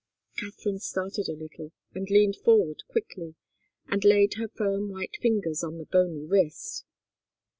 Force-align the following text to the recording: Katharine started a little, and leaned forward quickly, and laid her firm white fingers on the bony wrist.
Katharine 0.35 0.79
started 0.79 1.29
a 1.29 1.33
little, 1.33 1.73
and 1.93 2.09
leaned 2.09 2.35
forward 2.37 2.81
quickly, 2.87 3.35
and 3.87 4.03
laid 4.03 4.33
her 4.33 4.47
firm 4.47 4.89
white 4.89 5.15
fingers 5.21 5.63
on 5.63 5.77
the 5.77 5.85
bony 5.85 6.25
wrist. 6.25 6.85